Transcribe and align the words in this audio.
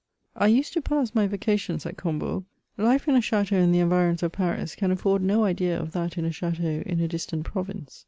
I 0.35 0.47
used 0.47 0.73
to 0.73 0.81
pass 0.81 1.13
my 1.13 1.27
vacations 1.27 1.85
at 1.85 1.95
Combourg* 1.95 2.45
Life 2.75 3.07
in 3.07 3.13
a 3.13 3.21
ch&teau 3.21 3.51
in 3.61 3.71
the 3.71 3.81
environs 3.81 4.23
of 4.23 4.31
Paris, 4.31 4.73
can 4.73 4.89
afford 4.89 5.21
no 5.21 5.43
idea 5.43 5.79
of 5.79 5.91
that 5.91 6.17
in 6.17 6.25
a 6.25 6.31
ch&teau 6.31 6.81
in 6.87 6.99
a 7.01 7.07
distant 7.07 7.43
province. 7.45 7.99